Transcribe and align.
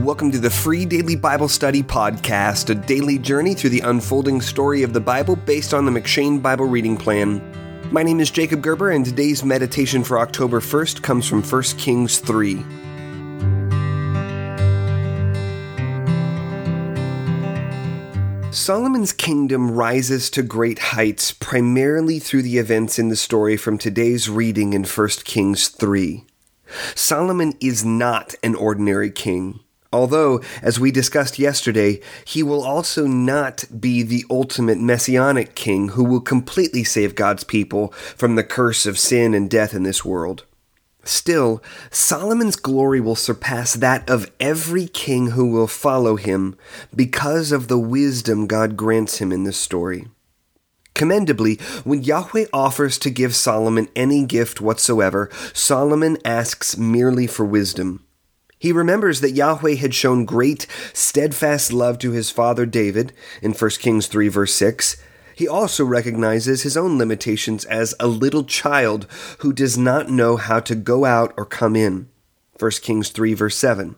Welcome 0.00 0.30
to 0.32 0.38
the 0.38 0.48
Free 0.48 0.86
Daily 0.86 1.14
Bible 1.14 1.46
Study 1.46 1.82
Podcast, 1.82 2.70
a 2.70 2.74
daily 2.74 3.18
journey 3.18 3.52
through 3.52 3.68
the 3.68 3.80
unfolding 3.82 4.40
story 4.40 4.82
of 4.82 4.94
the 4.94 5.00
Bible 5.00 5.36
based 5.36 5.74
on 5.74 5.84
the 5.84 5.90
M'Cheyne 5.90 6.40
Bible 6.40 6.64
Reading 6.64 6.96
Plan. 6.96 7.42
My 7.92 8.02
name 8.02 8.18
is 8.18 8.30
Jacob 8.30 8.62
Gerber, 8.62 8.92
and 8.92 9.04
today's 9.04 9.44
meditation 9.44 10.02
for 10.02 10.18
October 10.18 10.60
1st 10.60 11.02
comes 11.02 11.28
from 11.28 11.42
1 11.42 11.62
Kings 11.76 12.18
3. 12.18 12.64
Solomon's 18.50 19.12
kingdom 19.12 19.70
rises 19.70 20.30
to 20.30 20.42
great 20.42 20.78
heights 20.78 21.30
primarily 21.32 22.18
through 22.18 22.42
the 22.42 22.56
events 22.56 22.98
in 22.98 23.10
the 23.10 23.16
story 23.16 23.58
from 23.58 23.76
today's 23.76 24.30
reading 24.30 24.72
in 24.72 24.84
1 24.84 25.08
Kings 25.24 25.68
3. 25.68 26.24
Solomon 26.94 27.52
is 27.60 27.84
not 27.84 28.34
an 28.42 28.54
ordinary 28.54 29.10
king. 29.10 29.60
Although, 29.92 30.40
as 30.62 30.78
we 30.78 30.92
discussed 30.92 31.38
yesterday, 31.38 32.00
he 32.24 32.44
will 32.44 32.62
also 32.62 33.06
not 33.06 33.64
be 33.80 34.02
the 34.02 34.24
ultimate 34.30 34.78
messianic 34.78 35.56
king 35.56 35.90
who 35.90 36.04
will 36.04 36.20
completely 36.20 36.84
save 36.84 37.16
God's 37.16 37.42
people 37.42 37.88
from 38.16 38.36
the 38.36 38.44
curse 38.44 38.86
of 38.86 38.98
sin 38.98 39.34
and 39.34 39.50
death 39.50 39.74
in 39.74 39.82
this 39.82 40.04
world. 40.04 40.44
Still, 41.02 41.62
Solomon's 41.90 42.56
glory 42.56 43.00
will 43.00 43.16
surpass 43.16 43.74
that 43.74 44.08
of 44.08 44.30
every 44.38 44.86
king 44.86 45.30
who 45.30 45.50
will 45.50 45.66
follow 45.66 46.16
him 46.16 46.56
because 46.94 47.50
of 47.50 47.68
the 47.68 47.78
wisdom 47.78 48.46
God 48.46 48.76
grants 48.76 49.18
him 49.18 49.32
in 49.32 49.44
this 49.44 49.56
story. 49.56 50.06
Commendably, 50.94 51.56
when 51.82 52.02
Yahweh 52.02 52.46
offers 52.52 52.98
to 52.98 53.10
give 53.10 53.34
Solomon 53.34 53.88
any 53.96 54.24
gift 54.24 54.60
whatsoever, 54.60 55.30
Solomon 55.54 56.18
asks 56.24 56.76
merely 56.76 57.26
for 57.26 57.44
wisdom. 57.44 58.04
He 58.60 58.72
remembers 58.72 59.22
that 59.22 59.30
Yahweh 59.30 59.76
had 59.76 59.94
shown 59.94 60.26
great, 60.26 60.66
steadfast 60.92 61.72
love 61.72 61.98
to 62.00 62.10
his 62.10 62.30
father 62.30 62.66
David 62.66 63.14
in 63.40 63.52
1 63.52 63.70
Kings 63.80 64.06
3, 64.06 64.28
verse 64.28 64.54
6. 64.54 65.02
He 65.34 65.48
also 65.48 65.82
recognizes 65.82 66.60
his 66.60 66.76
own 66.76 66.98
limitations 66.98 67.64
as 67.64 67.94
a 67.98 68.06
little 68.06 68.44
child 68.44 69.06
who 69.38 69.54
does 69.54 69.78
not 69.78 70.10
know 70.10 70.36
how 70.36 70.60
to 70.60 70.74
go 70.74 71.06
out 71.06 71.32
or 71.38 71.46
come 71.46 71.74
in. 71.74 72.10
1 72.58 72.70
Kings 72.82 73.08
3, 73.08 73.32
verse 73.32 73.56
7. 73.56 73.96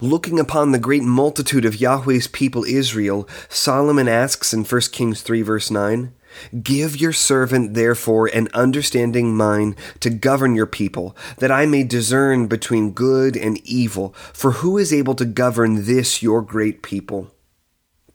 Looking 0.00 0.40
upon 0.40 0.72
the 0.72 0.78
great 0.78 1.02
multitude 1.02 1.66
of 1.66 1.78
Yahweh's 1.78 2.28
people 2.28 2.64
Israel, 2.64 3.28
Solomon 3.50 4.08
asks 4.08 4.54
in 4.54 4.64
1 4.64 4.80
Kings 4.90 5.20
3, 5.20 5.42
verse 5.42 5.70
9, 5.70 6.14
Give 6.62 7.00
your 7.00 7.12
servant, 7.12 7.74
therefore, 7.74 8.26
an 8.26 8.48
understanding 8.54 9.36
mind 9.36 9.76
to 10.00 10.10
govern 10.10 10.54
your 10.54 10.66
people, 10.66 11.16
that 11.38 11.50
I 11.50 11.66
may 11.66 11.82
discern 11.82 12.46
between 12.46 12.92
good 12.92 13.36
and 13.36 13.58
evil. 13.66 14.14
For 14.32 14.52
who 14.52 14.78
is 14.78 14.92
able 14.92 15.14
to 15.16 15.24
govern 15.24 15.84
this 15.86 16.22
your 16.22 16.42
great 16.42 16.82
people? 16.82 17.30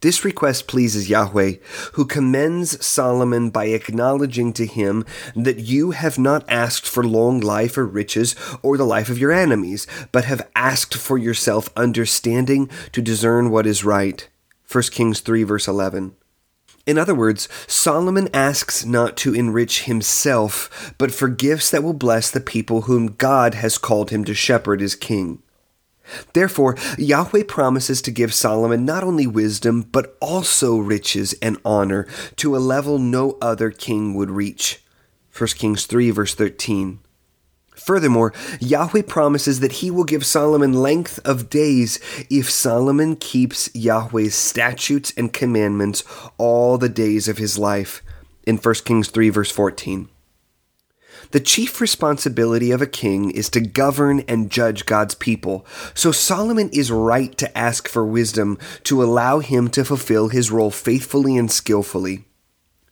This 0.01 0.25
request 0.25 0.67
pleases 0.67 1.11
Yahweh, 1.11 1.57
who 1.93 2.05
commends 2.05 2.83
Solomon 2.83 3.51
by 3.51 3.65
acknowledging 3.65 4.51
to 4.53 4.65
him 4.65 5.05
that 5.35 5.59
you 5.59 5.91
have 5.91 6.17
not 6.17 6.43
asked 6.49 6.87
for 6.87 7.03
long 7.03 7.39
life 7.39 7.77
or 7.77 7.85
riches 7.85 8.35
or 8.63 8.77
the 8.77 8.83
life 8.83 9.09
of 9.09 9.19
your 9.19 9.31
enemies, 9.31 9.85
but 10.11 10.25
have 10.25 10.49
asked 10.55 10.95
for 10.95 11.19
yourself 11.19 11.69
understanding 11.77 12.67
to 12.93 13.01
discern 13.01 13.51
what 13.51 13.67
is 13.67 13.85
right. 13.85 14.27
1 14.71 14.83
Kings 14.85 15.19
3, 15.19 15.43
verse 15.43 15.67
11. 15.67 16.15
In 16.85 16.97
other 16.97 17.13
words, 17.13 17.47
Solomon 17.67 18.27
asks 18.33 18.85
not 18.85 19.15
to 19.17 19.33
enrich 19.33 19.83
himself, 19.83 20.93
but 20.97 21.11
for 21.11 21.27
gifts 21.27 21.69
that 21.71 21.83
will 21.83 21.93
bless 21.93 22.31
the 22.31 22.39
people 22.39 22.81
whom 22.81 23.13
God 23.13 23.53
has 23.55 23.77
called 23.77 24.09
him 24.09 24.23
to 24.25 24.33
shepherd 24.33 24.81
as 24.81 24.95
king. 24.95 25.43
Therefore, 26.33 26.75
Yahweh 26.97 27.43
promises 27.47 28.01
to 28.01 28.11
give 28.11 28.33
Solomon 28.33 28.83
not 28.85 29.03
only 29.03 29.27
wisdom, 29.27 29.83
but 29.83 30.17
also 30.19 30.77
riches 30.77 31.33
and 31.41 31.57
honor 31.63 32.07
to 32.37 32.55
a 32.55 32.59
level 32.59 32.97
no 32.97 33.37
other 33.41 33.69
king 33.69 34.15
would 34.15 34.31
reach. 34.31 34.83
1 35.37 35.47
Kings 35.49 35.85
3, 35.85 36.11
verse 36.11 36.35
13. 36.35 36.99
Furthermore, 37.75 38.33
Yahweh 38.59 39.03
promises 39.03 39.59
that 39.59 39.73
he 39.73 39.89
will 39.89 40.03
give 40.03 40.25
Solomon 40.25 40.73
length 40.73 41.19
of 41.25 41.49
days 41.49 41.99
if 42.29 42.49
Solomon 42.49 43.15
keeps 43.15 43.73
Yahweh's 43.73 44.35
statutes 44.35 45.13
and 45.17 45.33
commandments 45.33 46.03
all 46.37 46.77
the 46.77 46.89
days 46.89 47.27
of 47.27 47.37
his 47.37 47.57
life. 47.57 48.03
In 48.45 48.57
1 48.57 48.75
Kings 48.85 49.09
3, 49.09 49.29
verse 49.29 49.51
14. 49.51 50.09
The 51.31 51.39
chief 51.39 51.79
responsibility 51.79 52.71
of 52.71 52.81
a 52.81 52.87
king 52.87 53.31
is 53.31 53.49
to 53.51 53.61
govern 53.61 54.21
and 54.21 54.51
judge 54.51 54.85
God's 54.85 55.15
people, 55.15 55.65
so 55.93 56.11
Solomon 56.11 56.69
is 56.73 56.91
right 56.91 57.37
to 57.37 57.57
ask 57.57 57.87
for 57.87 58.05
wisdom 58.05 58.57
to 58.83 59.01
allow 59.01 59.39
him 59.39 59.69
to 59.69 59.85
fulfill 59.85 60.27
his 60.27 60.51
role 60.51 60.71
faithfully 60.71 61.37
and 61.37 61.49
skillfully. 61.49 62.25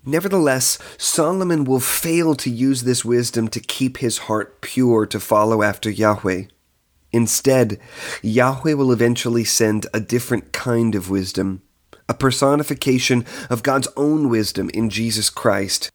Nevertheless, 0.06 0.80
Solomon 0.98 1.66
will 1.66 1.80
fail 1.80 2.34
to 2.36 2.50
use 2.50 2.84
this 2.84 3.04
wisdom 3.04 3.48
to 3.50 3.60
keep 3.60 3.98
his 3.98 4.20
heart 4.20 4.62
pure 4.62 5.06
to 5.06 5.20
follow 5.20 5.62
after 5.62 5.90
Yahweh. 5.90 6.44
Instead, 7.12 7.80
Yahweh 8.22 8.74
will 8.74 8.92
eventually 8.92 9.44
send 9.44 9.88
a 9.94 10.00
different 10.00 10.54
kind 10.54 10.96
of 10.96 11.10
wisdom, 11.10 11.62
a 12.08 12.14
personification 12.14 13.26
of 13.50 13.64
God's 13.64 13.88
own 13.98 14.30
wisdom 14.30 14.70
in 14.74 14.90
Jesus 14.90 15.30
Christ. 15.30 15.92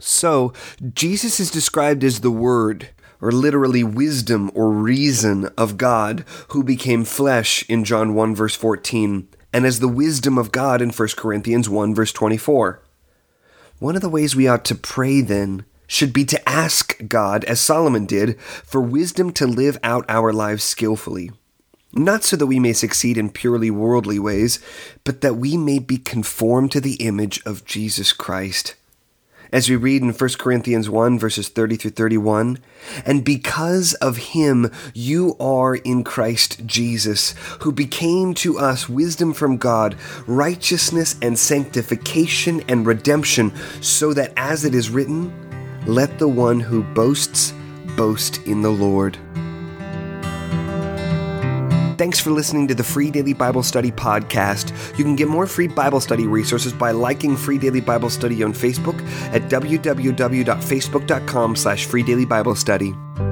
So, 0.00 0.52
Jesus 0.94 1.40
is 1.40 1.50
described 1.50 2.02
as 2.04 2.20
the 2.20 2.30
Word, 2.30 2.90
or 3.20 3.30
literally 3.30 3.84
wisdom 3.84 4.50
or 4.54 4.70
reason 4.70 5.46
of 5.56 5.76
God, 5.76 6.24
who 6.48 6.64
became 6.64 7.04
flesh 7.04 7.64
in 7.68 7.84
John 7.84 8.14
1 8.14 8.34
verse 8.34 8.56
14, 8.56 9.28
and 9.52 9.66
as 9.66 9.80
the 9.80 9.88
wisdom 9.88 10.38
of 10.38 10.52
God 10.52 10.80
in 10.82 10.90
1 10.90 11.08
Corinthians 11.16 11.68
1 11.68 11.94
verse 11.94 12.12
24. 12.12 12.82
One 13.80 13.96
of 13.96 14.02
the 14.02 14.10
ways 14.10 14.36
we 14.36 14.46
ought 14.46 14.66
to 14.66 14.74
pray 14.74 15.22
then 15.22 15.64
should 15.86 16.12
be 16.12 16.26
to 16.26 16.48
ask 16.48 17.08
God, 17.08 17.44
as 17.44 17.62
Solomon 17.62 18.04
did, 18.04 18.38
for 18.38 18.78
wisdom 18.78 19.32
to 19.32 19.46
live 19.46 19.78
out 19.82 20.04
our 20.06 20.34
lives 20.34 20.62
skillfully. 20.62 21.30
Not 21.94 22.22
so 22.22 22.36
that 22.36 22.46
we 22.46 22.60
may 22.60 22.74
succeed 22.74 23.16
in 23.16 23.30
purely 23.30 23.70
worldly 23.70 24.18
ways, 24.18 24.60
but 25.02 25.22
that 25.22 25.36
we 25.36 25.56
may 25.56 25.78
be 25.78 25.96
conformed 25.96 26.70
to 26.72 26.80
the 26.82 26.96
image 26.96 27.42
of 27.46 27.64
Jesus 27.64 28.12
Christ 28.12 28.74
as 29.52 29.68
we 29.68 29.76
read 29.76 30.02
in 30.02 30.12
1 30.12 30.30
Corinthians 30.38 30.88
1, 30.88 31.18
verses 31.18 31.48
30 31.48 31.76
through 31.76 31.90
31. 31.92 32.58
And 33.04 33.24
because 33.24 33.94
of 33.94 34.16
him, 34.16 34.70
you 34.94 35.36
are 35.38 35.76
in 35.76 36.04
Christ 36.04 36.66
Jesus, 36.66 37.34
who 37.60 37.72
became 37.72 38.34
to 38.34 38.58
us 38.58 38.88
wisdom 38.88 39.32
from 39.32 39.56
God, 39.56 39.96
righteousness 40.26 41.16
and 41.22 41.38
sanctification 41.38 42.62
and 42.68 42.86
redemption, 42.86 43.52
so 43.80 44.12
that 44.14 44.32
as 44.36 44.64
it 44.64 44.74
is 44.74 44.90
written, 44.90 45.32
let 45.86 46.18
the 46.18 46.28
one 46.28 46.60
who 46.60 46.82
boasts 46.82 47.52
boast 47.96 48.46
in 48.46 48.62
the 48.62 48.70
Lord. 48.70 49.18
Thanks 52.00 52.18
for 52.18 52.30
listening 52.30 52.66
to 52.68 52.74
the 52.74 52.82
Free 52.82 53.10
Daily 53.10 53.34
Bible 53.34 53.62
Study 53.62 53.92
podcast. 53.92 54.72
You 54.96 55.04
can 55.04 55.16
get 55.16 55.28
more 55.28 55.46
free 55.46 55.68
Bible 55.68 56.00
study 56.00 56.26
resources 56.26 56.72
by 56.72 56.92
liking 56.92 57.36
Free 57.36 57.58
Daily 57.58 57.82
Bible 57.82 58.08
Study 58.08 58.42
on 58.42 58.54
Facebook 58.54 58.98
at 59.34 59.50
www.facebook.com 59.50 61.56
slash 61.56 61.86
freedailyBiblestudy. 61.86 63.29